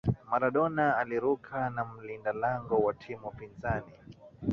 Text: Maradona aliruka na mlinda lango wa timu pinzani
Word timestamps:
Maradona 0.31 0.97
aliruka 0.97 1.69
na 1.69 1.85
mlinda 1.85 2.33
lango 2.33 2.75
wa 2.75 2.93
timu 2.93 3.31
pinzani 3.31 3.93